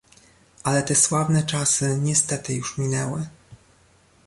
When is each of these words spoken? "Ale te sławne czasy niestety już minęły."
"Ale 0.63 0.83
te 0.83 0.95
sławne 0.95 1.43
czasy 1.43 1.97
niestety 2.01 2.53
już 2.53 2.77
minęły." 2.77 3.25